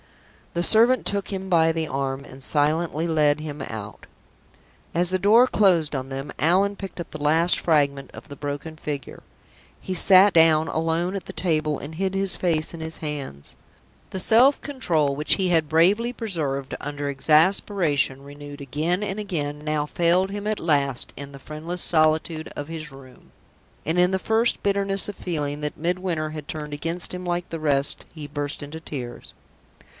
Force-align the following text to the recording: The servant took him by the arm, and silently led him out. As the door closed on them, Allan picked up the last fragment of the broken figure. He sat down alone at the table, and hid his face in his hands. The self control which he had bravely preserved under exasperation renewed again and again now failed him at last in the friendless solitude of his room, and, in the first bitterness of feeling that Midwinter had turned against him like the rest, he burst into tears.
The 0.55 0.63
servant 0.63 1.05
took 1.05 1.29
him 1.31 1.47
by 1.47 1.71
the 1.71 1.87
arm, 1.87 2.25
and 2.25 2.43
silently 2.43 3.07
led 3.07 3.39
him 3.39 3.61
out. 3.61 4.05
As 4.93 5.11
the 5.11 5.19
door 5.19 5.47
closed 5.47 5.95
on 5.95 6.09
them, 6.09 6.33
Allan 6.39 6.75
picked 6.75 6.99
up 6.99 7.11
the 7.11 7.21
last 7.23 7.57
fragment 7.59 8.11
of 8.11 8.27
the 8.27 8.35
broken 8.35 8.75
figure. 8.75 9.21
He 9.79 9.93
sat 9.93 10.33
down 10.33 10.67
alone 10.67 11.15
at 11.15 11.25
the 11.25 11.31
table, 11.33 11.77
and 11.79 11.95
hid 11.95 12.15
his 12.15 12.35
face 12.35 12.73
in 12.73 12.81
his 12.81 12.97
hands. 12.97 13.55
The 14.09 14.19
self 14.19 14.59
control 14.59 15.15
which 15.15 15.35
he 15.35 15.49
had 15.49 15.69
bravely 15.69 16.11
preserved 16.11 16.75
under 16.81 17.07
exasperation 17.07 18.23
renewed 18.23 18.59
again 18.59 19.03
and 19.03 19.19
again 19.19 19.63
now 19.63 19.85
failed 19.85 20.31
him 20.31 20.47
at 20.47 20.59
last 20.59 21.13
in 21.15 21.31
the 21.31 21.39
friendless 21.39 21.83
solitude 21.83 22.51
of 22.57 22.67
his 22.67 22.91
room, 22.91 23.31
and, 23.85 23.99
in 23.99 24.11
the 24.11 24.19
first 24.19 24.61
bitterness 24.63 25.07
of 25.07 25.15
feeling 25.15 25.61
that 25.61 25.77
Midwinter 25.77 26.31
had 26.31 26.47
turned 26.49 26.73
against 26.73 27.13
him 27.13 27.23
like 27.23 27.47
the 27.51 27.59
rest, 27.59 28.03
he 28.13 28.27
burst 28.27 28.61
into 28.61 28.81
tears. 28.81 29.33